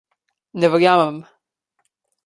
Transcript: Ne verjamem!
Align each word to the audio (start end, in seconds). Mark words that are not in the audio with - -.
Ne 0.59 0.67
verjamem! 0.71 1.17